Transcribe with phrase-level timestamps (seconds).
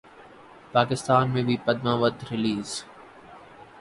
[0.71, 2.83] پاکستان میں بھی پدماوت ریلیز